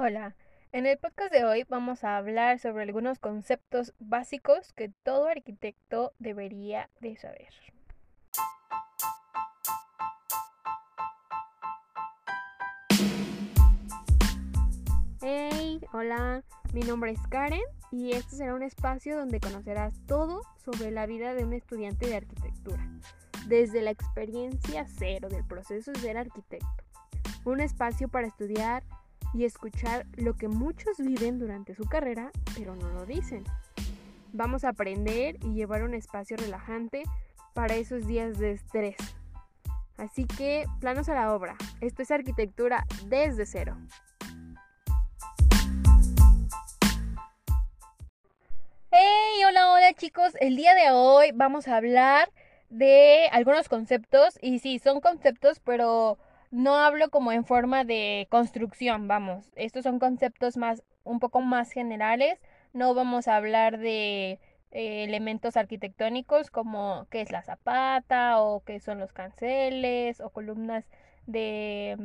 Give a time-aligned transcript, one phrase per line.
[0.00, 0.36] Hola,
[0.70, 6.12] en el podcast de hoy vamos a hablar sobre algunos conceptos básicos que todo arquitecto
[6.20, 7.48] debería de saber.
[15.20, 17.60] Hey, hola, mi nombre es Karen
[17.90, 22.18] y este será un espacio donde conocerás todo sobre la vida de un estudiante de
[22.18, 22.86] arquitectura,
[23.48, 26.84] desde la experiencia cero del proceso de ser arquitecto.
[27.44, 28.84] Un espacio para estudiar
[29.34, 33.44] y escuchar lo que muchos viven durante su carrera, pero no lo dicen.
[34.32, 37.04] Vamos a aprender y llevar un espacio relajante
[37.54, 38.96] para esos días de estrés.
[39.96, 41.56] Así que, planos a la obra.
[41.80, 43.76] Esto es arquitectura desde cero.
[48.90, 49.44] ¡Hey!
[49.46, 50.34] Hola, hola chicos.
[50.40, 52.30] El día de hoy vamos a hablar
[52.70, 54.38] de algunos conceptos.
[54.40, 56.18] Y sí, son conceptos, pero
[56.50, 59.52] no hablo como en forma de construcción, vamos.
[59.56, 62.40] Estos son conceptos más, un poco más generales.
[62.72, 64.40] No vamos a hablar de
[64.72, 70.84] eh, elementos arquitectónicos como qué es la zapata o qué son los canceles o columnas
[71.26, 71.96] de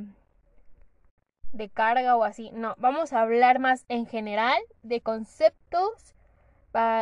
[1.54, 2.52] de carga o así.
[2.52, 6.14] No, vamos a hablar más en general de conceptos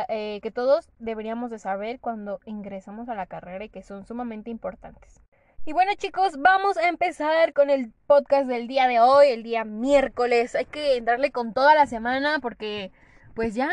[0.08, 4.50] eh, que todos deberíamos de saber cuando ingresamos a la carrera y que son sumamente
[4.50, 5.21] importantes.
[5.64, 9.64] Y bueno chicos, vamos a empezar con el podcast del día de hoy, el día
[9.64, 10.56] miércoles.
[10.56, 12.90] Hay que entrarle con toda la semana porque
[13.34, 13.70] pues ya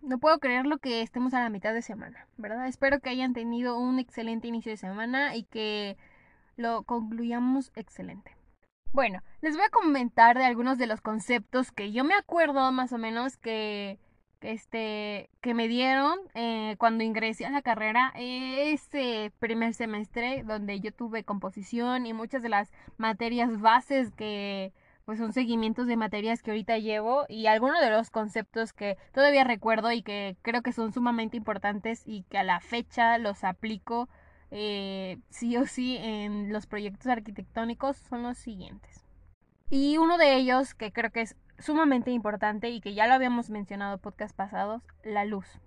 [0.00, 2.66] no puedo creerlo que estemos a la mitad de semana, ¿verdad?
[2.66, 5.96] Espero que hayan tenido un excelente inicio de semana y que
[6.56, 8.36] lo concluyamos excelente.
[8.90, 12.92] Bueno, les voy a comentar de algunos de los conceptos que yo me acuerdo más
[12.92, 14.00] o menos que
[14.40, 20.92] este, que me dieron eh, cuando ingresé a la carrera, ese primer semestre donde yo
[20.92, 24.72] tuve composición y muchas de las materias bases que
[25.04, 29.42] pues son seguimientos de materias que ahorita llevo y algunos de los conceptos que todavía
[29.42, 34.10] recuerdo y que creo que son sumamente importantes y que a la fecha los aplico
[34.50, 39.02] eh, sí o sí en los proyectos arquitectónicos son los siguientes.
[39.70, 43.50] Y uno de ellos que creo que es sumamente importante y que ya lo habíamos
[43.50, 45.60] mencionado en podcast pasados, la luz.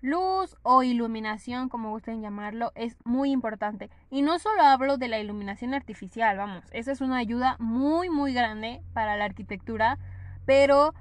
[0.00, 3.90] Luz o iluminación, como gusten llamarlo, es muy importante.
[4.10, 8.32] Y no solo hablo de la iluminación artificial, vamos, esa es una ayuda muy, muy
[8.32, 9.98] grande para la arquitectura,
[10.46, 10.94] pero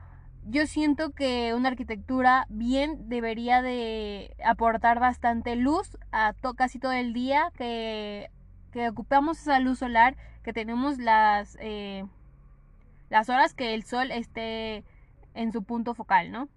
[0.49, 7.13] yo siento que una arquitectura bien debería de aportar bastante luz a casi todo el
[7.13, 8.31] día, que,
[8.71, 11.55] que ocupamos esa luz solar, que tenemos las...
[11.59, 12.05] Eh,
[13.09, 14.83] las horas que el sol esté
[15.33, 16.49] en su punto focal, ¿no?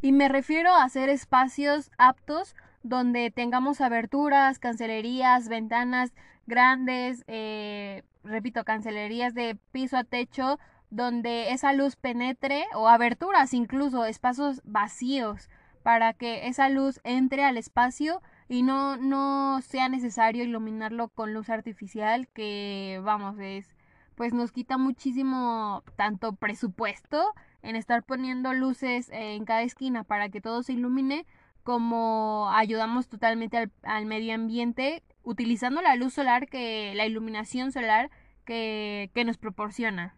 [0.00, 6.12] Y me refiero a hacer espacios aptos donde tengamos aberturas, cancelerías, ventanas
[6.46, 10.58] grandes, eh, repito, cancelerías de piso a techo,
[10.90, 15.48] donde esa luz penetre o aberturas incluso, espacios vacíos,
[15.82, 21.48] para que esa luz entre al espacio y no, no sea necesario iluminarlo con luz
[21.48, 23.74] artificial, que vamos, es
[24.14, 30.40] pues nos quita muchísimo tanto presupuesto en estar poniendo luces en cada esquina para que
[30.40, 31.26] todo se ilumine,
[31.62, 38.10] como ayudamos totalmente al, medio ambiente utilizando la luz solar, que la iluminación solar
[38.44, 40.14] que, que nos proporciona.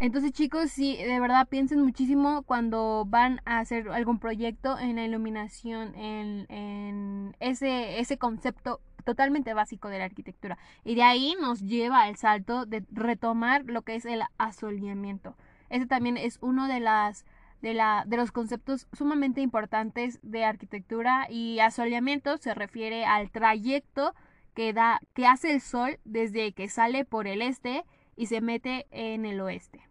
[0.00, 5.04] Entonces chicos, sí, de verdad piensen muchísimo cuando van a hacer algún proyecto en la
[5.04, 10.56] iluminación, en, en ese, ese concepto totalmente básico de la arquitectura.
[10.84, 15.36] Y de ahí nos lleva al salto de retomar lo que es el asoleamiento.
[15.68, 17.26] Ese también es uno de las
[17.60, 24.14] de, la, de los conceptos sumamente importantes de arquitectura y asoleamiento se refiere al trayecto
[24.54, 27.84] que da que hace el sol desde que sale por el este
[28.16, 29.89] y se mete en el oeste.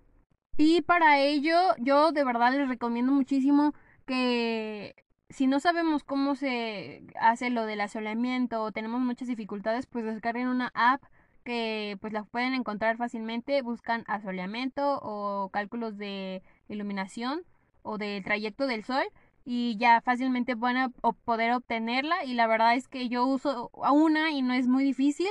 [0.62, 3.74] Y para ello yo de verdad les recomiendo muchísimo
[4.06, 4.94] que
[5.30, 10.50] si no sabemos cómo se hace lo del asoleamiento o tenemos muchas dificultades, pues descarguen
[10.50, 11.02] una app
[11.46, 17.44] que pues la pueden encontrar fácilmente, buscan asoleamiento o cálculos de iluminación
[17.82, 19.06] o del trayecto del sol
[19.46, 20.90] y ya fácilmente van a
[21.24, 25.30] poder obtenerla y la verdad es que yo uso una y no es muy difícil.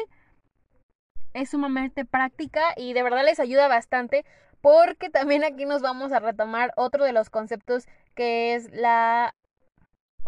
[1.34, 4.24] Es sumamente práctica y de verdad les ayuda bastante
[4.60, 9.34] porque también aquí nos vamos a retomar otro de los conceptos que es la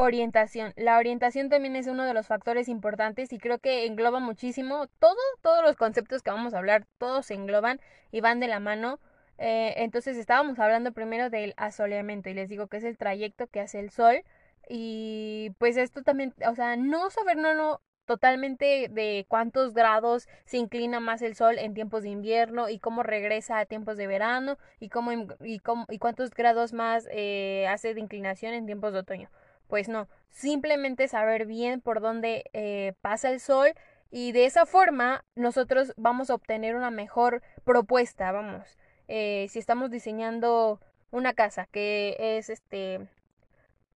[0.03, 0.73] Orientación.
[0.77, 5.15] La orientación también es uno de los factores importantes y creo que engloba muchísimo todo,
[5.43, 7.81] todos los conceptos que vamos a hablar, todos se engloban
[8.11, 8.99] y van de la mano.
[9.37, 13.61] Eh, entonces estábamos hablando primero del asoleamiento y les digo que es el trayecto que
[13.61, 14.23] hace el sol
[14.71, 17.81] y pues esto también, o sea, no saber no, no
[18.11, 23.05] totalmente de cuántos grados se inclina más el sol en tiempos de invierno y cómo
[23.05, 27.95] regresa a tiempos de verano y cómo y, cómo, y cuántos grados más eh, hace
[27.95, 29.31] de inclinación en tiempos de otoño.
[29.69, 33.69] Pues no, simplemente saber bien por dónde eh, pasa el sol
[34.11, 38.77] y de esa forma nosotros vamos a obtener una mejor propuesta, vamos.
[39.07, 40.81] Eh, si estamos diseñando
[41.13, 43.07] una casa que es este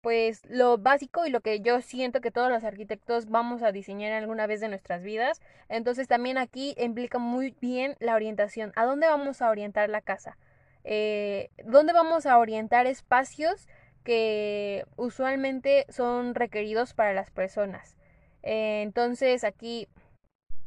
[0.04, 4.12] pues lo básico y lo que yo siento que todos los arquitectos vamos a diseñar
[4.12, 5.40] alguna vez de nuestras vidas.
[5.70, 8.70] Entonces también aquí implica muy bien la orientación.
[8.76, 10.36] ¿A dónde vamos a orientar la casa?
[10.84, 13.66] Eh, ¿Dónde vamos a orientar espacios
[14.04, 17.96] que usualmente son requeridos para las personas?
[18.42, 19.88] Eh, entonces aquí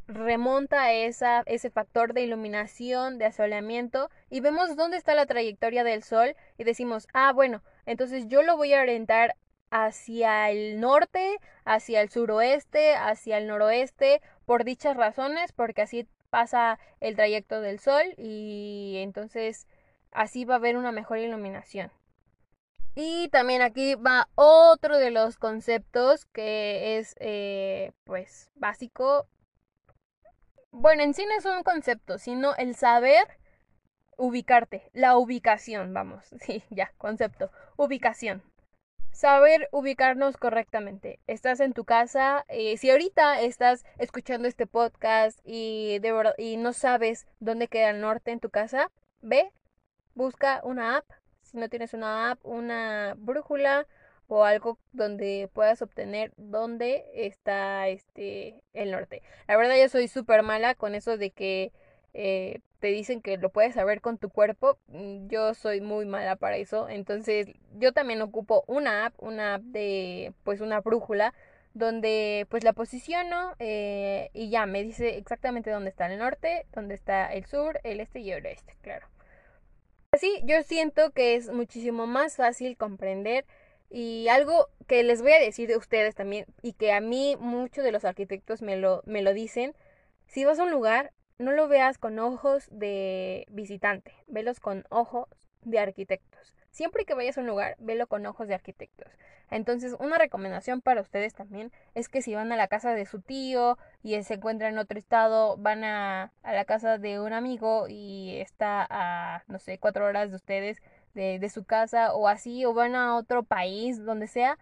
[0.08, 6.02] remonta esa, ese factor de iluminación, de asoleamiento y vemos dónde está la trayectoria del
[6.02, 9.36] sol y decimos, ah, bueno, entonces yo lo voy a orientar
[9.70, 16.78] hacia el norte, hacia el suroeste, hacia el noroeste, por dichas razones, porque así pasa
[17.00, 19.66] el trayecto del sol y entonces
[20.10, 21.92] así va a haber una mejor iluminación.
[22.94, 29.28] Y también aquí va otro de los conceptos que es eh, pues básico
[30.70, 33.26] bueno, en sí no es un concepto, sino el saber
[34.16, 38.42] ubicarte, la ubicación, vamos, sí, ya, concepto, ubicación.
[39.12, 41.18] Saber ubicarnos correctamente.
[41.26, 46.72] Estás en tu casa, eh, si ahorita estás escuchando este podcast y, de y no
[46.72, 49.50] sabes dónde queda el norte en tu casa, ve,
[50.14, 51.04] busca una app.
[51.42, 53.88] Si no tienes una app, una brújula,
[54.28, 59.22] o algo donde puedas obtener dónde está este el norte.
[59.48, 61.72] La verdad yo soy súper mala con eso de que
[62.14, 64.78] eh, te dicen que lo puedes saber con tu cuerpo.
[64.88, 66.88] Mm, yo soy muy mala para eso.
[66.88, 71.34] Entonces yo también ocupo una app, una app de pues una brújula
[71.74, 76.94] donde pues la posiciono eh, y ya me dice exactamente dónde está el norte, dónde
[76.94, 79.06] está el sur, el este y el oeste, claro.
[80.10, 83.44] Así yo siento que es muchísimo más fácil comprender
[83.90, 87.84] y algo que les voy a decir de ustedes también, y que a mí muchos
[87.84, 89.74] de los arquitectos me lo, me lo dicen,
[90.26, 95.28] si vas a un lugar, no lo veas con ojos de visitante, velos con ojos
[95.62, 96.54] de arquitectos.
[96.70, 99.08] Siempre que vayas a un lugar, velo con ojos de arquitectos.
[99.50, 103.20] Entonces, una recomendación para ustedes también es que si van a la casa de su
[103.20, 107.86] tío y se encuentra en otro estado, van a, a la casa de un amigo
[107.88, 110.82] y está a, no sé, cuatro horas de ustedes,
[111.18, 114.58] de, su casa o así, o van a otro país, donde sea,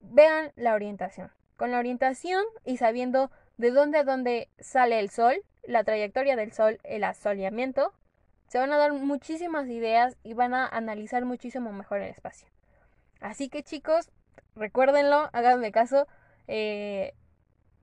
[0.00, 1.30] vean la orientación.
[1.56, 5.34] Con la orientación y sabiendo de dónde a dónde sale el sol,
[5.64, 7.92] la trayectoria del sol, el asoleamiento,
[8.48, 12.48] se van a dar muchísimas ideas y van a analizar muchísimo mejor el espacio.
[13.20, 14.10] Así que chicos,
[14.54, 16.06] recuérdenlo, háganme caso.
[16.46, 17.14] Eh,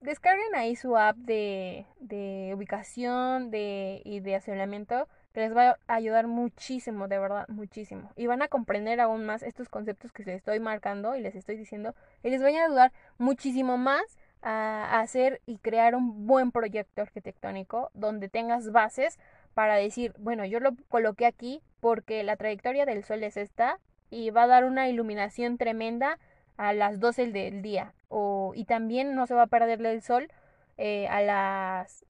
[0.00, 5.94] descarguen ahí su app de, de ubicación de, y de asoleamiento que les va a
[5.94, 8.12] ayudar muchísimo, de verdad, muchísimo.
[8.14, 11.56] Y van a comprender aún más estos conceptos que les estoy marcando y les estoy
[11.56, 17.02] diciendo y les van a ayudar muchísimo más a hacer y crear un buen proyecto
[17.02, 19.18] arquitectónico donde tengas bases
[19.54, 24.30] para decir, bueno, yo lo coloqué aquí porque la trayectoria del sol es esta y
[24.30, 26.20] va a dar una iluminación tremenda
[26.56, 27.94] a las 12 del día.
[28.08, 30.28] O, y también no se va a perderle el sol
[30.76, 32.04] eh, a, las,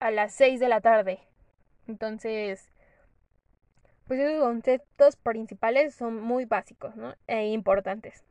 [0.00, 1.20] a las 6 de la tarde
[1.86, 2.70] entonces,
[4.06, 7.14] pues esos conceptos principales son muy básicos ¿no?
[7.26, 8.24] e importantes.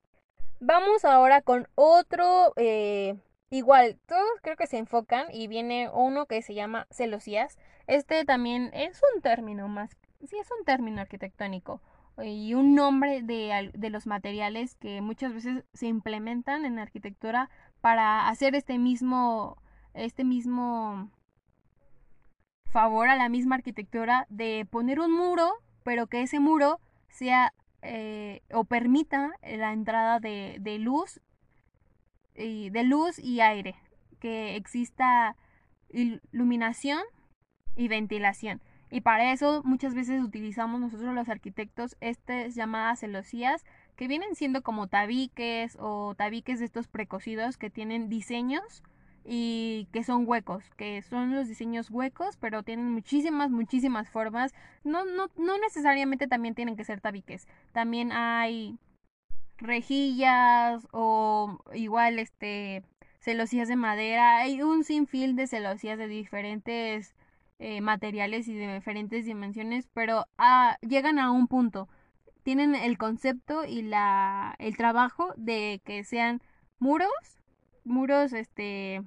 [0.59, 3.15] Vamos ahora con otro, eh,
[3.49, 7.57] igual, todos creo que se enfocan y viene uno que se llama celosías.
[7.87, 11.81] Este también es un término más, sí es un término arquitectónico
[12.21, 17.49] y un nombre de, de los materiales que muchas veces se implementan en arquitectura
[17.81, 19.57] para hacer este mismo,
[19.93, 21.09] este mismo
[22.71, 25.51] favor a la misma arquitectura de poner un muro,
[25.83, 31.19] pero que ese muro sea eh, o permita la entrada de, de luz
[32.35, 33.75] y de luz y aire,
[34.19, 35.35] que exista
[35.89, 37.01] iluminación
[37.75, 38.61] y ventilación.
[38.89, 43.63] Y para eso muchas veces utilizamos nosotros los arquitectos estas llamadas celosías
[43.95, 48.83] que vienen siendo como tabiques o tabiques de estos precocidos que tienen diseños
[49.25, 54.53] y que son huecos, que son los diseños huecos, pero tienen muchísimas, muchísimas formas.
[54.83, 57.47] No, no, no necesariamente también tienen que ser tabiques.
[57.71, 58.77] También hay
[59.57, 62.83] rejillas o igual este
[63.19, 64.39] celosías de madera.
[64.39, 67.15] Hay un sinfín de celosías de diferentes
[67.59, 71.87] eh, materiales y de diferentes dimensiones, pero ah, llegan a un punto.
[72.43, 76.41] Tienen el concepto y la, el trabajo de que sean
[76.79, 77.11] muros
[77.91, 79.01] muros este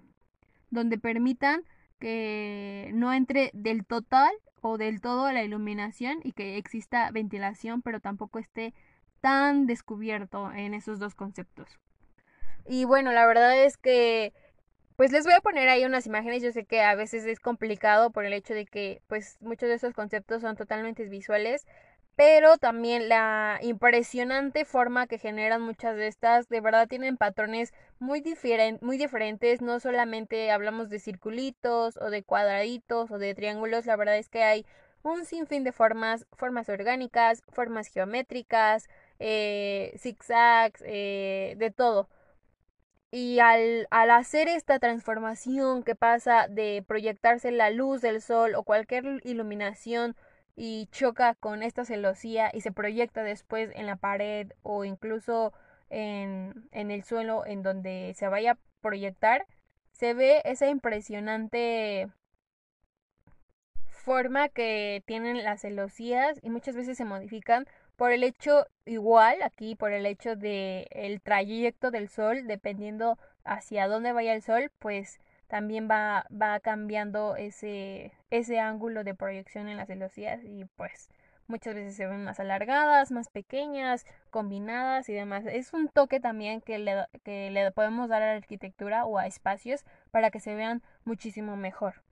[0.71, 1.63] donde permitan
[1.99, 8.01] que no entre del total o del todo la iluminación y que exista ventilación, pero
[8.01, 8.75] tampoco esté
[9.21, 11.79] tan descubierto en esos dos conceptos.
[12.67, 14.33] Y bueno, la verdad es que
[14.97, 16.43] pues les voy a poner ahí unas imágenes.
[16.43, 19.75] Yo sé que a veces es complicado por el hecho de que pues muchos de
[19.75, 21.67] esos conceptos son totalmente visuales,
[22.17, 28.23] pero también la impresionante forma que generan muchas de estas, de verdad tienen patrones muy,
[28.81, 34.19] muy diferentes, no solamente hablamos de circulitos o de cuadraditos o de triángulos, la verdad
[34.19, 34.67] es que hay
[35.03, 42.09] un sinfín de formas, formas orgánicas, formas geométricas, eh, zigzags, eh, de todo.
[43.11, 48.65] Y al, al, hacer esta transformación que pasa de proyectarse la luz del sol o
[48.65, 50.17] cualquier iluminación
[50.57, 55.53] y choca con esta celosía y se proyecta después en la pared o incluso
[55.91, 59.47] en, en el suelo en donde se vaya a proyectar,
[59.93, 62.09] se ve esa impresionante
[64.05, 69.77] forma que tienen las celosías y muchas veces se modifican por el hecho igual aquí
[69.77, 75.21] por el hecho de el trayecto del sol dependiendo hacia dónde vaya el sol pues
[75.55, 81.09] también va, va cambiando ese, ese ángulo de proyección en las celosías y pues
[81.47, 85.45] muchas veces se ven más alargadas, más pequeñas, combinadas y demás.
[85.47, 89.29] Es un toque también que le, que le podemos dar a la arquitectura o a
[89.29, 92.03] espacios para que se vean muchísimo mejor.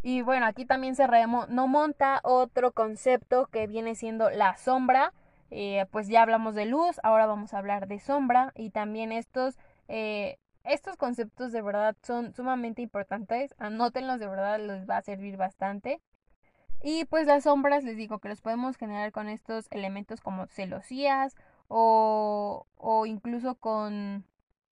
[0.00, 1.08] Y bueno, aquí también se
[1.48, 5.12] no monta otro concepto que viene siendo la sombra.
[5.50, 9.58] Eh, pues ya hablamos de luz, ahora vamos a hablar de sombra y también estos
[9.88, 15.36] eh, estos conceptos de verdad son sumamente importantes, anótenlos de verdad, les va a servir
[15.36, 16.00] bastante.
[16.82, 21.36] Y pues las sombras, les digo que los podemos generar con estos elementos como celosías
[21.68, 24.24] o, o incluso con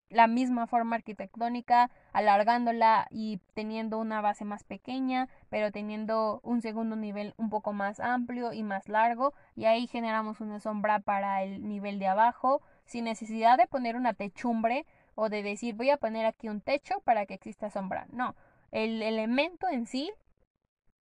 [0.09, 6.95] la misma forma arquitectónica, alargándola y teniendo una base más pequeña, pero teniendo un segundo
[6.95, 11.67] nivel un poco más amplio y más largo, y ahí generamos una sombra para el
[11.67, 14.87] nivel de abajo, sin necesidad de poner una techumbre,
[15.19, 18.07] o de decir voy a poner aquí un techo para que exista sombra.
[18.09, 18.35] No,
[18.71, 20.11] el elemento en sí,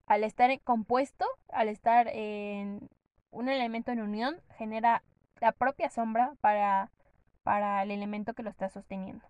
[0.07, 2.89] al estar compuesto, al estar en
[3.31, 5.03] un elemento en unión, genera
[5.39, 6.91] la propia sombra para,
[7.43, 9.25] para el elemento que lo está sosteniendo.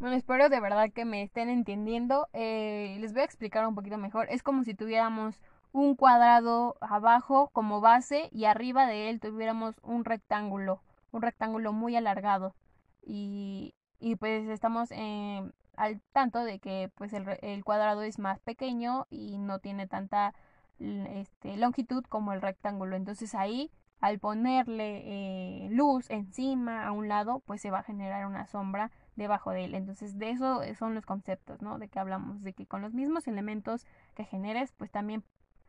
[0.00, 2.28] Bueno, espero de verdad que me estén entendiendo.
[2.34, 4.26] Eh, les voy a explicar un poquito mejor.
[4.28, 5.40] Es como si tuviéramos
[5.72, 11.96] un cuadrado abajo como base y arriba de él tuviéramos un rectángulo, un rectángulo muy
[11.96, 12.54] alargado.
[13.02, 15.42] Y, y pues estamos eh,
[15.76, 20.34] al tanto de que pues el, el, cuadrado es más pequeño y no tiene tanta
[20.78, 22.96] este, longitud como el rectángulo.
[22.96, 28.26] Entonces ahí al ponerle eh, luz encima a un lado pues se va a generar
[28.26, 29.74] una sombra debajo de él.
[29.74, 33.26] Entonces de eso son los conceptos no de que hablamos de que con los mismos
[33.26, 35.24] elementos que generes pues también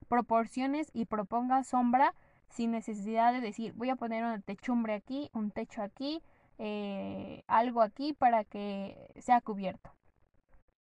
[0.08, 2.14] proporciones y propongas sombra
[2.50, 6.22] sin necesidad de decir voy a poner una techumbre aquí un techo aquí
[6.60, 9.92] eh, algo aquí para que sea cubierto.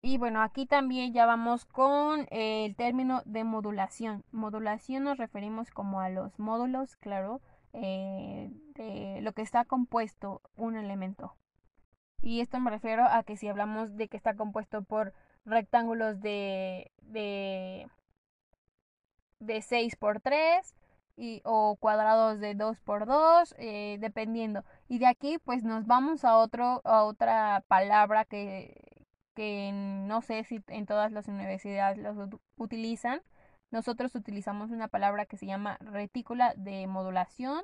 [0.03, 4.25] Y bueno, aquí también ya vamos con el término de modulación.
[4.33, 7.41] Modulación nos referimos como a los módulos, claro,
[7.73, 11.37] eh, de lo que está compuesto un elemento.
[12.23, 16.91] Y esto me refiero a que si hablamos de que está compuesto por rectángulos de,
[17.03, 17.87] de,
[19.39, 20.75] de 6 por 3,
[21.21, 24.65] y, o cuadrados de 2 por 2 eh, dependiendo.
[24.91, 29.07] Y de aquí pues nos vamos a, otro, a otra palabra que,
[29.37, 32.17] que no sé si en todas las universidades los
[32.57, 33.23] utilizan.
[33.71, 37.63] Nosotros utilizamos una palabra que se llama retícula de modulación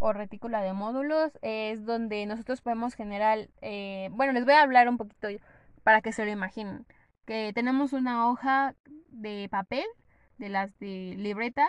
[0.00, 1.30] o retícula de módulos.
[1.42, 5.28] Es donde nosotros podemos generar, eh, bueno, les voy a hablar un poquito
[5.84, 6.86] para que se lo imaginen.
[7.24, 8.74] Que tenemos una hoja
[9.10, 9.86] de papel,
[10.38, 11.68] de las de libreta,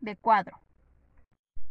[0.00, 0.60] de cuadro.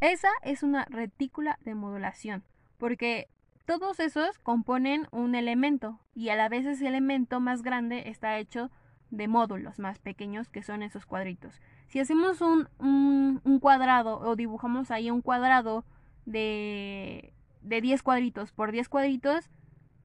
[0.01, 2.44] Esa es una retícula de modulación,
[2.77, 3.27] porque
[3.65, 8.72] todos esos componen un elemento y a la vez ese elemento más grande está hecho
[9.12, 11.60] de módulos más pequeños que son esos cuadritos.
[11.88, 15.84] Si hacemos un, un, cuadrado o dibujamos ahí un cuadrado
[16.25, 19.50] de, de 10 cuadritos por 10 cuadritos,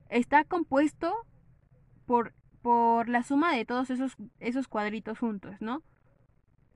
[0.08, 1.14] está compuesto
[2.06, 2.32] por,
[2.62, 5.82] por la suma de todos esos, esos cuadritos juntos, ¿no?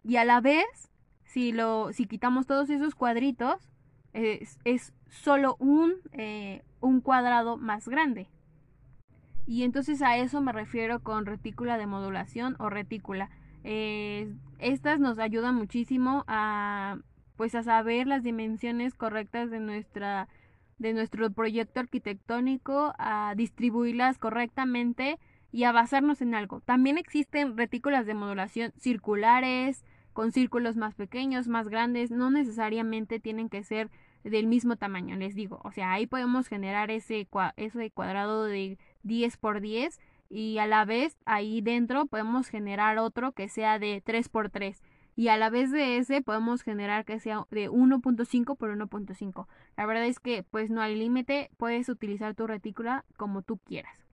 [0.05, 0.91] Y a la vez
[1.29, 3.71] si, lo, si quitamos todos esos cuadritos,
[4.15, 8.29] es, solo un, eh, un cuadrado más grande.
[9.47, 13.31] Y entonces a eso me refiero con retícula de modulación o retícula.
[13.63, 16.99] Eh, estas nos ayudan muchísimo a
[17.37, 20.29] pues a saber las dimensiones correctas de nuestra
[20.79, 25.19] de nuestro proyecto arquitectónico, a distribuirlas correctamente
[25.53, 26.61] y a basarnos en algo.
[26.61, 29.85] También existen retículas de modulación circulares,
[30.19, 33.89] con círculos más pequeños, más grandes, no necesariamente tienen que ser
[34.25, 35.61] del mismo tamaño, les digo.
[35.63, 41.17] O sea, ahí podemos generar ese, cuadrado de 10 por 10 y a la vez
[41.25, 44.83] ahí dentro podemos generar otro que sea de 3 por 3
[45.15, 49.47] y a la vez de ese podemos generar que sea de 1.5 por 1.5.
[49.77, 54.08] La verdad es que pues no hay límite, puedes utilizar tu retícula como tú quieras.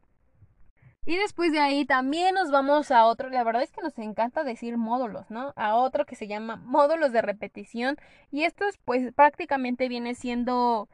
[1.06, 4.44] Y después de ahí también nos vamos a otro, la verdad es que nos encanta
[4.44, 5.54] decir módulos, ¿no?
[5.56, 7.98] A otro que se llama módulos de repetición
[8.32, 10.90] y esto pues prácticamente viene siendo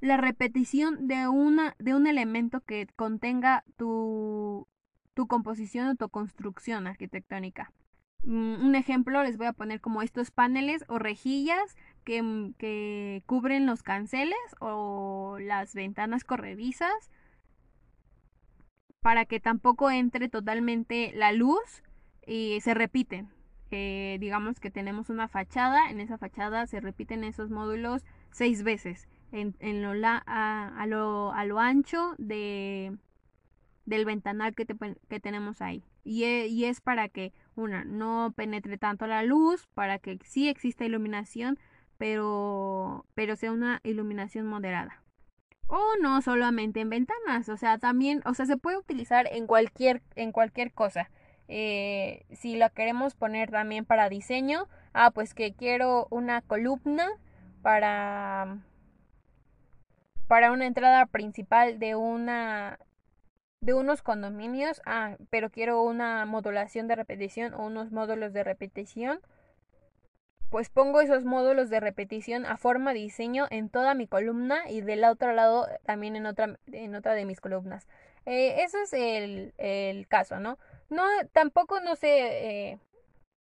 [0.00, 4.66] la repetición de una de un elemento que contenga tu
[5.12, 7.72] tu composición o tu construcción arquitectónica.
[8.22, 13.66] Mm, un ejemplo les voy a poner como estos paneles o rejillas que, que cubren
[13.66, 17.10] los canceles o las ventanas corredizas
[19.00, 21.82] para que tampoco entre totalmente la luz
[22.26, 23.28] y se repiten.
[23.70, 29.08] Eh, digamos que tenemos una fachada, en esa fachada se repiten esos módulos seis veces
[29.32, 32.96] en, lo la, a, lo, a, lo, ancho de,
[33.84, 34.66] del ventanal que,
[35.08, 35.84] que tenemos ahí.
[36.02, 40.48] Y, e, y, es para que, una, no penetre tanto la luz, para que sí
[40.48, 41.58] exista iluminación,
[41.96, 45.00] pero, pero sea una iluminación moderada
[45.70, 50.02] o no solamente en ventanas, o sea, también, o sea, se puede utilizar en cualquier,
[50.16, 51.10] en cualquier cosa.
[51.48, 57.08] Eh, si la queremos poner también para diseño, ah, pues que quiero una columna
[57.62, 58.58] para
[60.26, 62.78] para una entrada principal de una
[63.60, 69.20] de unos condominios, ah, pero quiero una modulación de repetición o unos módulos de repetición
[70.50, 74.80] pues pongo esos módulos de repetición a forma de diseño en toda mi columna y
[74.80, 77.86] del otro lado también en otra, en otra de mis columnas.
[78.26, 80.58] Eh, ese es el, el, caso, ¿no?
[80.90, 82.78] No, tampoco no se eh,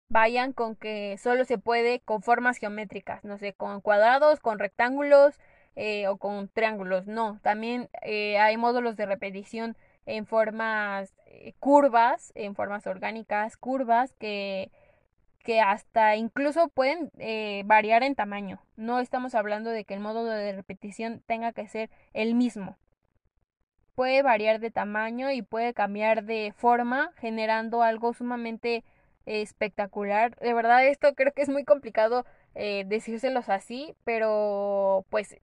[0.09, 5.39] vayan con que solo se puede con formas geométricas, no sé, con cuadrados, con rectángulos
[5.75, 11.13] eh, o con triángulos, no, también hay módulos de repetición en formas
[11.59, 14.71] curvas, en formas orgánicas, curvas que
[15.43, 18.61] que hasta incluso pueden eh, variar en tamaño.
[18.77, 22.77] No estamos hablando de que el módulo de repetición tenga que ser el mismo.
[23.93, 28.83] Puede variar de tamaño y puede cambiar de forma, generando algo sumamente
[29.25, 30.35] espectacular.
[30.39, 32.25] De verdad, esto creo que es muy complicado
[32.55, 35.37] eh, decírselos así, pero pues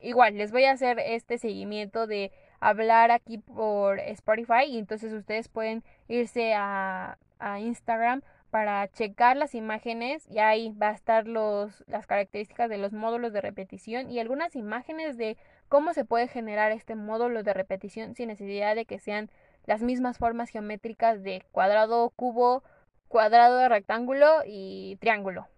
[0.00, 5.48] igual les voy a hacer este seguimiento de hablar aquí por Spotify y entonces ustedes
[5.48, 7.18] pueden irse a
[7.58, 8.22] Instagram
[8.54, 13.32] para checar las imágenes y ahí va a estar los, las características de los módulos
[13.32, 15.36] de repetición y algunas imágenes de
[15.68, 19.28] cómo se puede generar este módulo de repetición sin necesidad de que sean
[19.66, 22.62] las mismas formas geométricas de cuadrado, cubo,
[23.08, 25.48] cuadrado, rectángulo y triángulo.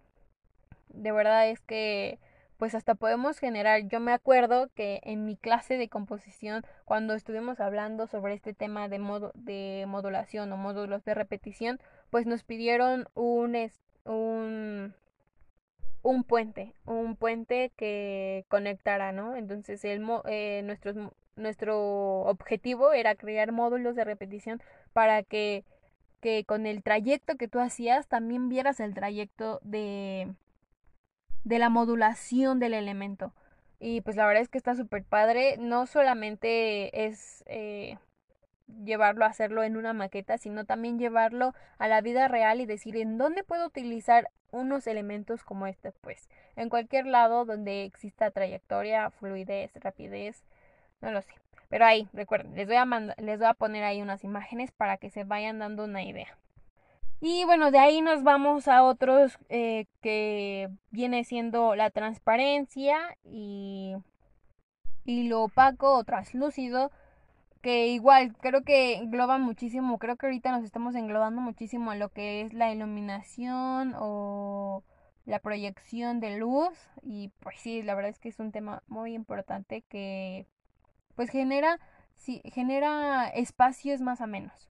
[0.89, 2.17] De verdad es que
[2.57, 7.59] pues hasta podemos generar, yo me acuerdo que en mi clase de composición, cuando estuvimos
[7.59, 13.07] hablando sobre este tema de, modo, de modulación o módulos de repetición, pues nos pidieron
[13.15, 13.55] un,
[14.05, 14.93] un,
[16.01, 19.35] un puente, un puente que conectara, ¿no?
[19.35, 24.61] Entonces el, eh, nuestro, nuestro objetivo era crear módulos de repetición
[24.93, 25.63] para que,
[26.21, 30.29] que con el trayecto que tú hacías también vieras el trayecto de
[31.47, 33.33] de la modulación del elemento.
[33.79, 35.57] Y pues la verdad es que está súper padre.
[35.57, 37.97] No solamente es eh,
[38.83, 42.97] llevarlo a hacerlo en una maqueta, sino también llevarlo a la vida real y decir
[42.97, 49.09] en dónde puedo utilizar unos elementos como este, pues en cualquier lado donde exista trayectoria,
[49.11, 50.43] fluidez, rapidez,
[51.01, 51.33] no lo sé.
[51.69, 52.85] Pero ahí, recuerden, les voy a,
[53.17, 56.37] les voy a poner ahí unas imágenes para que se vayan dando una idea.
[57.19, 63.95] Y bueno, de ahí nos vamos a otros eh, que viene siendo la transparencia y,
[65.03, 66.91] y lo opaco o translúcido,
[67.67, 72.07] que igual creo que engloba muchísimo, creo que ahorita nos estamos englobando muchísimo a lo
[72.07, 74.85] que es la iluminación o
[75.25, 76.71] la proyección de luz
[77.03, 80.47] y pues sí, la verdad es que es un tema muy importante que
[81.15, 81.77] pues genera,
[82.15, 84.69] sí, genera espacios más o menos.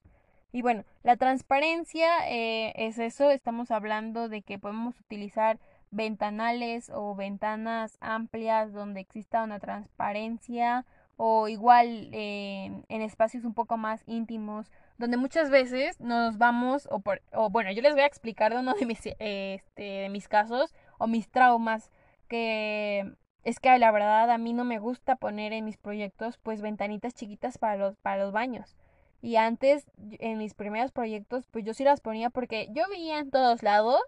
[0.50, 5.60] Y bueno, la transparencia eh, es eso, estamos hablando de que podemos utilizar
[5.92, 10.84] ventanales o ventanas amplias donde exista una transparencia
[11.18, 17.00] o igual eh, en espacios un poco más íntimos donde muchas veces nos vamos o,
[17.00, 20.28] por, o bueno yo les voy a explicar de uno de mis este, de mis
[20.28, 21.90] casos o mis traumas
[22.28, 23.12] que
[23.44, 27.14] es que la verdad a mí no me gusta poner en mis proyectos pues ventanitas
[27.14, 28.76] chiquitas para los para los baños
[29.22, 29.86] Y antes,
[30.20, 34.00] en mis primeros proyectos, pues yo sí las ponía porque yo veía en todos lados,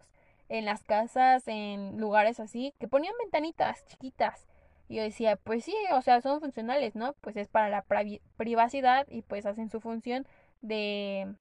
[0.49, 4.47] en las casas, en lugares así, que ponían ventanitas chiquitas.
[4.91, 7.15] Y yo decía, pues sí, o sea, son funcionales, ¿no?
[7.21, 7.85] Pues es para la
[8.37, 10.27] privacidad y pues hacen su función
[10.63, 11.33] de,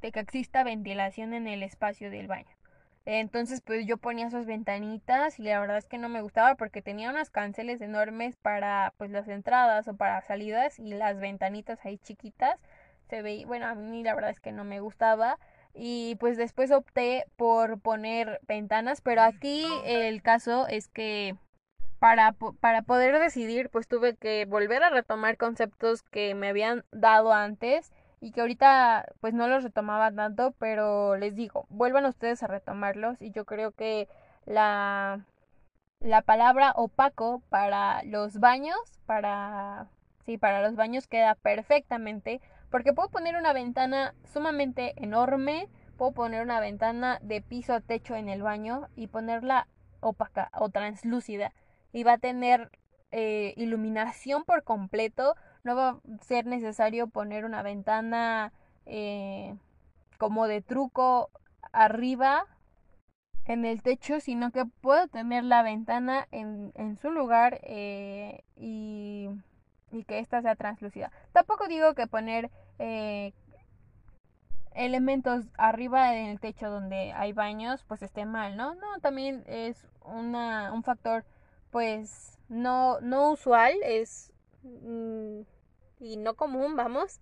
[0.00, 2.56] de que exista ventilación en el espacio del baño.
[3.06, 6.80] Entonces, pues yo ponía esas ventanitas y la verdad es que no me gustaba porque
[6.80, 11.98] tenía unas canceles enormes para pues las entradas o para salidas y las ventanitas ahí
[11.98, 12.60] chiquitas
[13.10, 15.40] se veía, bueno, a mí la verdad es que no me gustaba
[15.74, 21.34] y pues después opté por poner ventanas, pero aquí el caso es que
[21.98, 27.32] para, para poder decidir pues tuve que volver a retomar conceptos que me habían dado
[27.32, 32.46] antes y que ahorita pues no los retomaba tanto, pero les digo, vuelvan ustedes a
[32.46, 34.08] retomarlos y yo creo que
[34.44, 35.20] la
[36.00, 39.86] la palabra opaco para los baños, para
[40.24, 46.42] sí, para los baños queda perfectamente porque puedo poner una ventana sumamente enorme, puedo poner
[46.42, 49.66] una ventana de piso a techo en el baño y ponerla
[50.00, 51.52] opaca o translúcida
[51.96, 52.70] y va a tener
[53.10, 58.52] eh, iluminación por completo no va a ser necesario poner una ventana
[58.84, 59.56] eh,
[60.18, 61.30] como de truco
[61.72, 62.44] arriba
[63.46, 69.30] en el techo, sino que puedo tener la ventana en, en su lugar eh, y,
[69.90, 71.10] y, que ésta sea translúcida.
[71.32, 72.50] Tampoco digo que poner
[74.74, 78.74] elementos arriba en el techo donde hay baños pues esté mal, ¿no?
[78.74, 81.24] No, también es una, un factor
[81.70, 84.32] pues no, no usual, es...
[84.62, 85.42] Mm,
[85.98, 87.20] y no común, vamos.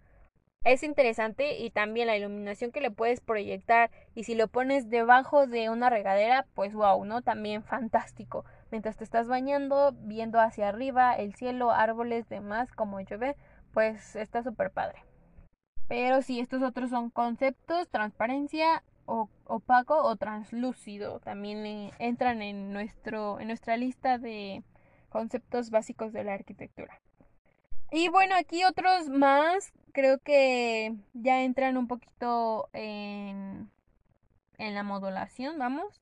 [0.65, 5.47] Es interesante y también la iluminación que le puedes proyectar y si lo pones debajo
[5.47, 7.21] de una regadera, pues wow, ¿no?
[7.21, 8.47] También fantástico.
[8.71, 13.37] Mientras te estás bañando, viendo hacia arriba, el cielo, árboles, demás, como llueve,
[13.75, 15.05] pues está súper padre.
[15.87, 21.21] Pero si estos otros son conceptos, transparencia, opaco o translúcido.
[21.21, 24.63] También eh, entran en, nuestro, en nuestra lista de
[25.09, 27.01] conceptos básicos de la arquitectura.
[27.91, 33.71] Y bueno, aquí otros más, creo que ya entran un poquito en,
[34.59, 36.01] en la modulación, vamos.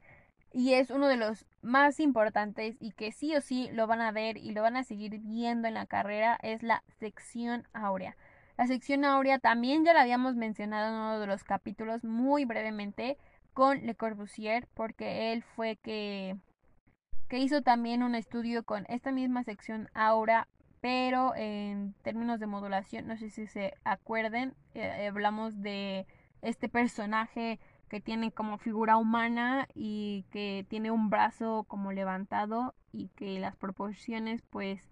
[0.54, 4.12] Y es uno de los más importantes y que sí o sí lo van a
[4.12, 8.16] ver y lo van a seguir viendo en la carrera, es la sección áurea.
[8.56, 13.18] La sección áurea también ya la habíamos mencionado en uno de los capítulos muy brevemente
[13.54, 16.36] con Le Corbusier, porque él fue que,
[17.28, 20.48] que hizo también un estudio con esta misma sección áurea
[20.82, 26.08] pero en términos de modulación, no sé si se acuerden, eh, hablamos de
[26.42, 33.10] este personaje que tiene como figura humana y que tiene un brazo como levantado y
[33.10, 34.82] que las proporciones pues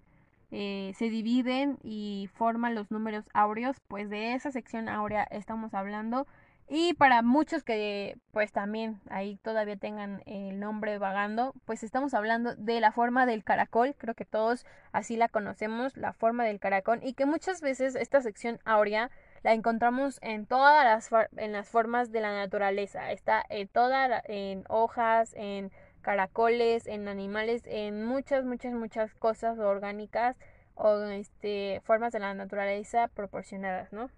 [0.51, 6.27] eh, se dividen y forman los números áureos, pues de esa sección áurea estamos hablando.
[6.73, 12.55] Y para muchos que pues también ahí todavía tengan el nombre vagando, pues estamos hablando
[12.55, 17.01] de la forma del caracol, creo que todos así la conocemos, la forma del caracol
[17.03, 19.11] y que muchas veces esta sección áurea
[19.43, 24.63] la encontramos en todas las en las formas de la naturaleza, está en todas en
[24.69, 30.37] hojas, en caracoles, en animales, en muchas muchas muchas cosas orgánicas
[30.75, 34.11] o este formas de la naturaleza proporcionadas, ¿no?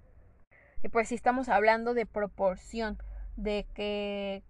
[0.83, 2.99] Y pues si estamos hablando de proporción,
[3.37, 4.43] de que,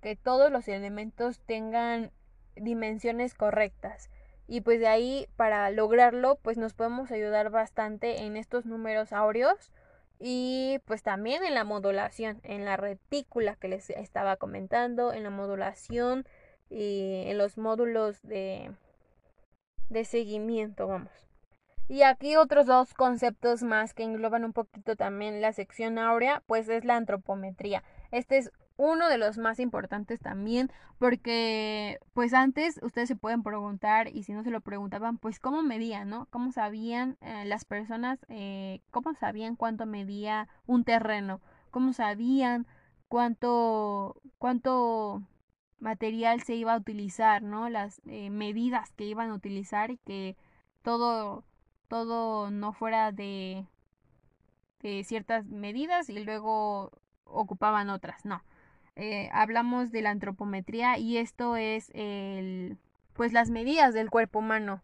[0.00, 2.10] que todos los elementos tengan
[2.56, 4.10] dimensiones correctas.
[4.46, 9.72] Y pues de ahí para lograrlo pues nos podemos ayudar bastante en estos números áureos
[10.18, 15.30] y pues también en la modulación, en la retícula que les estaba comentando, en la
[15.30, 16.26] modulación
[16.70, 18.70] y en los módulos de,
[19.88, 21.10] de seguimiento, vamos.
[21.86, 26.68] Y aquí otros dos conceptos más que engloban un poquito también la sección áurea, pues
[26.68, 27.82] es la antropometría.
[28.10, 34.08] Este es uno de los más importantes también porque pues antes ustedes se pueden preguntar
[34.08, 36.26] y si no se lo preguntaban pues cómo medían, ¿no?
[36.30, 41.40] ¿Cómo sabían eh, las personas, eh, cómo sabían cuánto medía un terreno?
[41.70, 42.66] ¿Cómo sabían
[43.08, 45.22] cuánto, cuánto
[45.84, 47.68] material se iba a utilizar, ¿no?
[47.68, 50.36] Las eh, medidas que iban a utilizar y que
[50.82, 51.44] todo
[51.88, 53.66] todo no fuera de,
[54.80, 56.90] de ciertas medidas y luego
[57.24, 58.42] ocupaban otras, no.
[58.96, 62.78] Eh, hablamos de la antropometría y esto es el,
[63.12, 64.82] pues las medidas del cuerpo humano.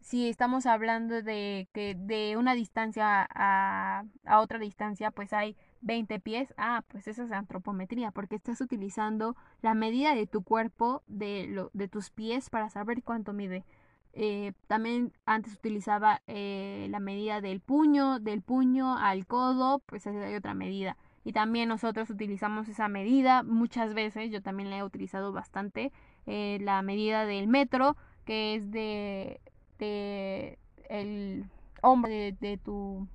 [0.00, 6.20] Si estamos hablando de que de una distancia a, a otra distancia, pues hay 20
[6.20, 11.46] pies, ah, pues esa es antropometría, porque estás utilizando la medida de tu cuerpo, de,
[11.48, 13.64] lo, de tus pies, para saber cuánto mide
[14.12, 20.34] Eh, también antes utilizaba eh, la medida del puño, del puño al codo, pues hay
[20.34, 20.96] otra medida.
[21.24, 25.92] Y también nosotros utilizamos esa medida muchas veces, yo también la he utilizado bastante,
[26.26, 29.40] eh, la medida del metro, que es de,
[29.78, 31.44] de el
[31.82, 33.06] hombro de, tu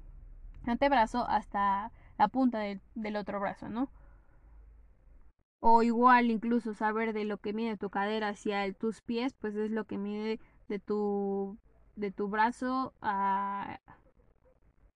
[0.66, 3.90] antebrazo hasta la punta del otro brazo, ¿no?
[5.60, 9.72] O igual incluso saber de lo que mide tu cadera hacia tus pies, pues es
[9.72, 11.58] lo que mide de tu
[11.96, 13.80] de tu brazo a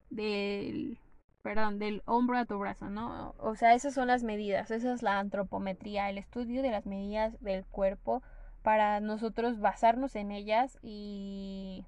[0.10, 1.00] del
[1.42, 3.34] perdón, del hombro a tu brazo, ¿no?
[3.40, 7.40] O sea, esas son las medidas, esa es la antropometría, el estudio de las medidas
[7.42, 8.22] del cuerpo
[8.62, 11.86] para nosotros basarnos en ellas y,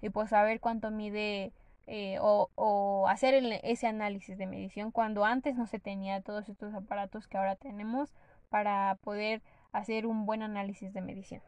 [0.00, 1.52] y pues saber cuánto mide
[1.86, 7.28] eh, o, hacer ese análisis de medición cuando antes no se tenía todos estos aparatos
[7.28, 8.12] que ahora tenemos
[8.48, 11.42] para poder hacer un buen análisis de medición.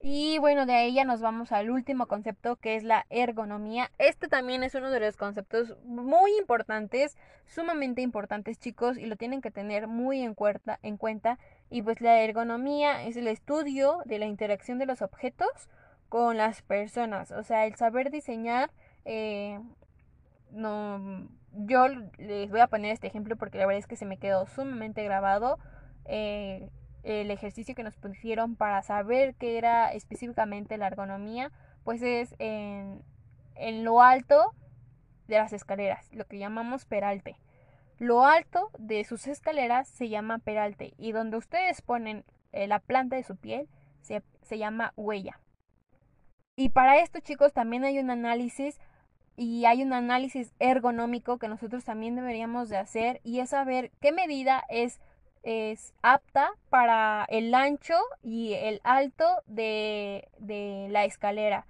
[0.00, 3.90] Y bueno, de ahí ya nos vamos al último concepto que es la ergonomía.
[3.98, 9.40] Este también es uno de los conceptos muy importantes, sumamente importantes chicos, y lo tienen
[9.40, 10.78] que tener muy en cuenta.
[10.82, 11.38] En cuenta.
[11.70, 15.68] Y pues la ergonomía es el estudio de la interacción de los objetos
[16.08, 18.70] con las personas, o sea, el saber diseñar.
[19.06, 19.58] Eh,
[20.50, 21.88] no, yo
[22.18, 25.02] les voy a poner este ejemplo porque la verdad es que se me quedó sumamente
[25.04, 25.58] grabado.
[26.04, 26.68] Eh,
[27.02, 31.52] el ejercicio que nos pusieron para saber qué era específicamente la ergonomía,
[31.84, 33.04] pues es en,
[33.54, 34.52] en lo alto
[35.28, 37.36] de las escaleras, lo que llamamos peralte.
[37.98, 43.16] Lo alto de sus escaleras se llama peralte y donde ustedes ponen eh, la planta
[43.16, 43.68] de su piel
[44.02, 45.40] se, se llama huella.
[46.56, 48.80] Y para esto chicos también hay un análisis
[49.36, 54.12] y hay un análisis ergonómico que nosotros también deberíamos de hacer y es saber qué
[54.12, 55.00] medida es
[55.46, 61.66] es apta para el ancho y el alto de, de la escalera.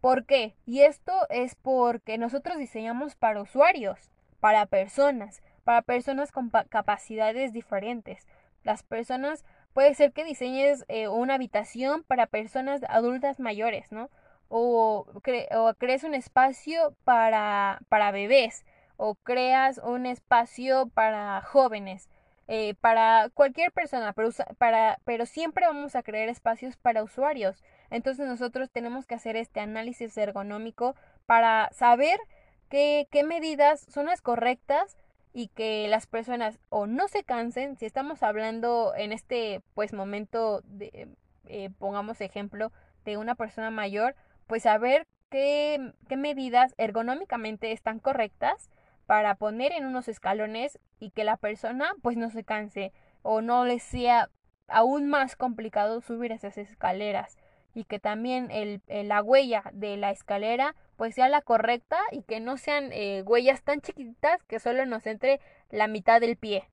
[0.00, 0.56] ¿Por qué?
[0.66, 8.26] Y esto es porque nosotros diseñamos para usuarios, para personas, para personas con capacidades diferentes.
[8.64, 14.10] Las personas, puede ser que diseñes eh, una habitación para personas adultas mayores, ¿no?
[14.48, 18.64] O, o crees un espacio para, para bebés,
[18.96, 22.08] o creas un espacio para jóvenes.
[22.48, 27.64] Eh, para cualquier persona, pero, para, pero siempre vamos a crear espacios para usuarios.
[27.90, 30.94] Entonces nosotros tenemos que hacer este análisis ergonómico
[31.26, 32.20] para saber
[32.68, 34.96] qué, qué medidas son las correctas
[35.32, 40.62] y que las personas o no se cansen, si estamos hablando en este pues momento
[40.64, 41.08] de,
[41.46, 42.72] eh, pongamos ejemplo
[43.04, 48.70] de una persona mayor, pues saber qué, qué medidas ergonómicamente están correctas
[49.06, 53.64] para poner en unos escalones y que la persona pues no se canse o no
[53.64, 54.30] le sea
[54.68, 57.36] aún más complicado subir esas escaleras
[57.74, 62.40] y que también el, la huella de la escalera pues sea la correcta y que
[62.40, 66.68] no sean eh, huellas tan chiquitas que solo nos entre la mitad del pie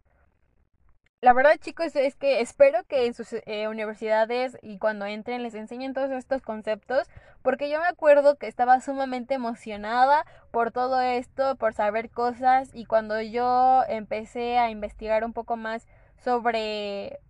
[1.23, 5.55] la verdad, chicos, es que espero que en sus eh, universidades y cuando entren les
[5.55, 7.09] enseñen todos estos conceptos,
[7.41, 12.83] porque yo me acuerdo que estaba sumamente emocionada por todo esto, por saber cosas, y
[12.83, 17.21] cuando yo empecé a investigar un poco más sobre,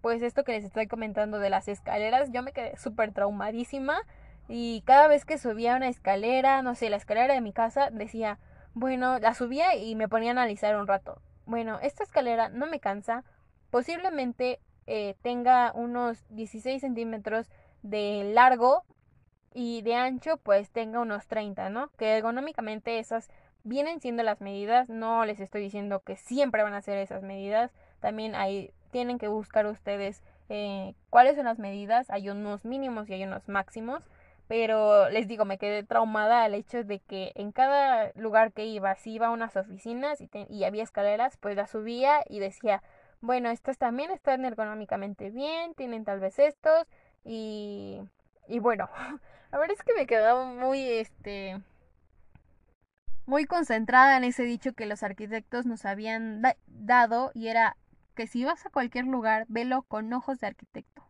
[0.00, 4.00] pues esto que les estoy comentando de las escaleras, yo me quedé súper traumadísima,
[4.48, 8.40] y cada vez que subía una escalera, no sé, la escalera de mi casa, decía,
[8.74, 11.22] bueno, la subía y me ponía a analizar un rato.
[11.46, 13.22] Bueno, esta escalera no me cansa,
[13.70, 17.48] posiblemente eh, tenga unos 16 centímetros
[17.82, 18.84] de largo
[19.52, 21.88] y de ancho pues tenga unos 30, ¿no?
[21.96, 23.28] Que ergonómicamente esas
[23.64, 27.72] vienen siendo las medidas, no les estoy diciendo que siempre van a ser esas medidas,
[28.00, 33.14] también hay, tienen que buscar ustedes eh, cuáles son las medidas, hay unos mínimos y
[33.14, 34.04] hay unos máximos,
[34.46, 38.94] pero les digo, me quedé traumada al hecho de que en cada lugar que iba,
[38.94, 42.82] si iba a unas oficinas y, y había escaleras, pues las subía y decía,
[43.20, 46.86] bueno, estos también están ergonómicamente bien, tienen tal vez estos
[47.24, 48.00] y,
[48.48, 48.88] y bueno,
[49.52, 51.60] la verdad es que me quedaba muy, este,
[53.26, 57.76] muy concentrada en ese dicho que los arquitectos nos habían dado y era
[58.14, 61.04] que si vas a cualquier lugar, velo con ojos de arquitecto.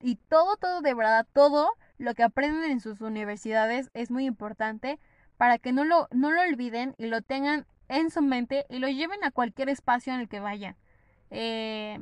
[0.00, 4.98] Y todo, todo, de verdad, todo lo que aprenden en sus universidades es muy importante
[5.36, 8.88] para que no lo, no lo olviden y lo tengan en su mente y lo
[8.88, 10.76] lleven a cualquier espacio en el que vayan.
[11.32, 11.98] Eh,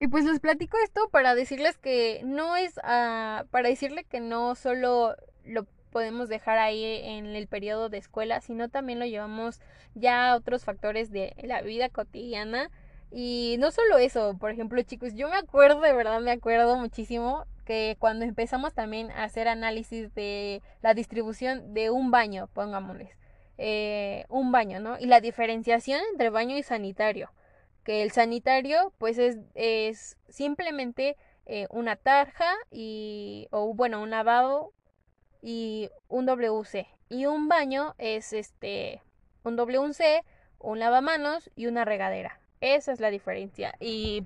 [0.00, 4.54] y pues les platico esto para decirles que no es, uh, para decirle que no
[4.54, 9.60] solo lo podemos dejar ahí en el periodo de escuela, sino también lo llevamos
[9.94, 12.70] ya a otros factores de la vida cotidiana.
[13.12, 17.46] Y no solo eso, por ejemplo, chicos, yo me acuerdo, de verdad me acuerdo muchísimo
[17.64, 23.16] que cuando empezamos también a hacer análisis de la distribución de un baño, pongámosles,
[23.56, 24.98] eh, un baño, ¿no?
[24.98, 27.30] Y la diferenciación entre baño y sanitario,
[27.84, 31.16] que el sanitario pues es, es simplemente
[31.46, 34.72] eh, una tarja y, o bueno, un lavabo
[35.42, 36.88] y un WC.
[37.10, 39.02] Y un baño es este,
[39.44, 40.24] un WC,
[40.58, 42.40] un lavamanos y una regadera.
[42.60, 43.74] Esa es la diferencia.
[43.78, 44.24] Y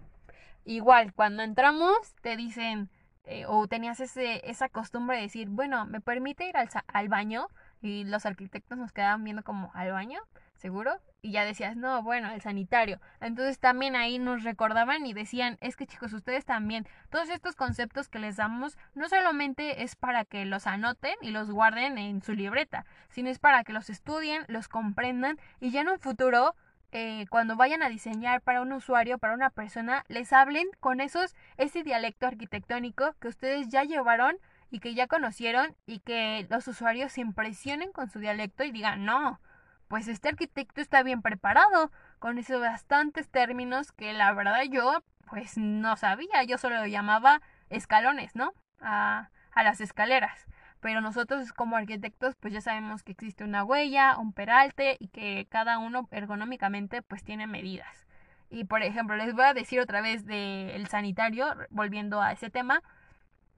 [0.64, 2.88] igual, cuando entramos, te dicen,
[3.24, 7.48] eh, o tenías ese, esa costumbre de decir, bueno, ¿me permite ir al, al baño?
[7.82, 10.20] Y los arquitectos nos quedaban viendo como, ¿al baño?
[10.58, 11.00] ¿Seguro?
[11.22, 13.00] Y ya decías, no, bueno, el sanitario.
[13.20, 18.08] Entonces también ahí nos recordaban y decían, es que chicos, ustedes también, todos estos conceptos
[18.08, 22.34] que les damos no solamente es para que los anoten y los guarden en su
[22.34, 26.56] libreta, sino es para que los estudien, los comprendan y ya en un futuro
[26.90, 31.36] eh, cuando vayan a diseñar para un usuario, para una persona, les hablen con esos,
[31.56, 34.38] ese dialecto arquitectónico que ustedes ya llevaron
[34.72, 39.04] y que ya conocieron y que los usuarios se impresionen con su dialecto y digan,
[39.04, 39.40] no,
[39.88, 45.58] pues este arquitecto está bien preparado, con esos bastantes términos que la verdad yo pues
[45.58, 48.52] no sabía, yo solo lo llamaba escalones, ¿no?
[48.80, 50.46] A, a las escaleras
[50.80, 55.46] pero nosotros como arquitectos pues ya sabemos que existe una huella, un peralte y que
[55.50, 58.06] cada uno ergonómicamente pues tiene medidas.
[58.50, 62.82] Y por ejemplo, les voy a decir otra vez del sanitario, volviendo a ese tema,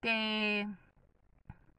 [0.01, 0.67] que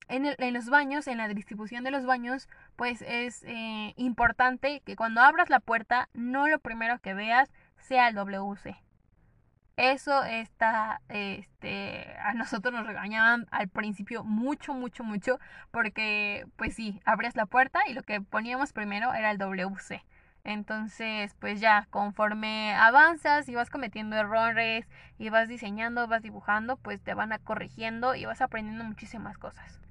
[0.07, 2.47] en, en, los baños, en la distribución de los baños,
[2.81, 8.07] pues es eh, importante que cuando abras la puerta, no lo primero que veas sea
[8.07, 8.75] el WC.
[9.77, 15.39] Eso está, este, a nosotros nos regañaban al principio mucho, mucho, mucho,
[15.69, 20.03] porque pues sí, abrías la puerta y lo que poníamos primero era el WC.
[20.43, 24.87] Entonces, pues ya, conforme avanzas y vas cometiendo errores
[25.19, 29.81] y vas diseñando, vas dibujando, pues te van a corrigiendo y vas aprendiendo muchísimas cosas.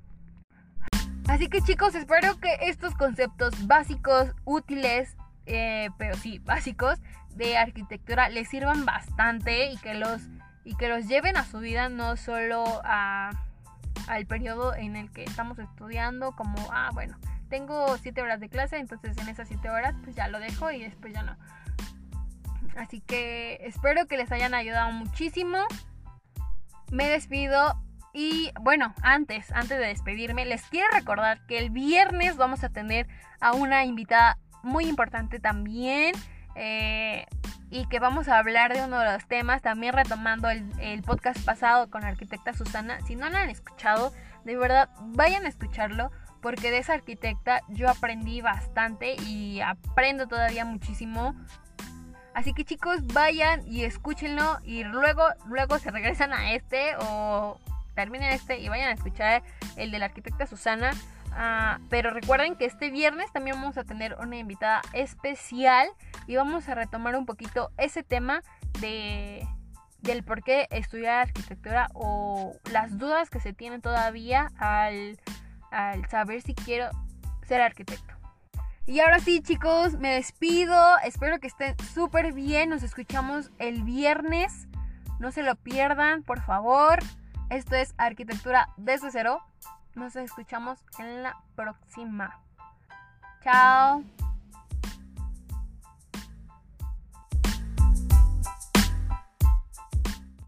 [1.31, 5.17] Así que chicos, espero que estos conceptos básicos, útiles,
[5.47, 6.99] eh, pero sí, básicos,
[7.37, 10.23] de arquitectura les sirvan bastante y que los,
[10.65, 15.61] y que los lleven a su vida, no solo al periodo en el que estamos
[15.61, 17.17] estudiando, como, ah, bueno,
[17.49, 20.83] tengo 7 horas de clase, entonces en esas 7 horas pues ya lo dejo y
[20.83, 21.37] después ya no.
[22.77, 25.59] Así que espero que les hayan ayudado muchísimo.
[26.91, 27.81] Me despido
[28.13, 33.07] y bueno, antes, antes de despedirme, les quiero recordar que el viernes vamos a tener
[33.41, 36.15] a una invitada muy importante también.
[36.57, 37.27] Eh,
[37.71, 41.43] y que vamos a hablar de uno de los temas, también retomando el, el, podcast
[41.45, 42.99] pasado con la arquitecta Susana.
[43.07, 44.13] Si no la han escuchado,
[44.45, 46.11] de verdad, vayan a escucharlo,
[46.43, 51.37] porque de esa arquitecta yo aprendí bastante y aprendo todavía muchísimo.
[52.35, 57.61] Así que chicos, vayan y escúchenlo y luego, luego se regresan a este o
[57.95, 59.43] terminen este y vayan a escuchar
[59.77, 60.93] el de la arquitecta Susana.
[61.33, 65.89] Ah, pero recuerden que este viernes también vamos a tener una invitada especial
[66.27, 68.43] y vamos a retomar un poquito ese tema
[68.81, 69.47] de
[70.03, 75.21] del por qué estudiar arquitectura o las dudas que se tienen todavía al,
[75.71, 76.89] al saber si quiero
[77.47, 78.15] ser arquitecto.
[78.87, 80.75] Y ahora sí chicos, me despido,
[81.05, 84.69] espero que estén súper bien, nos escuchamos el viernes,
[85.19, 86.99] no se lo pierdan, por favor.
[87.51, 89.43] Esto es Arquitectura desde cero.
[89.97, 92.41] Nos escuchamos en la próxima.
[93.43, 94.05] Chao.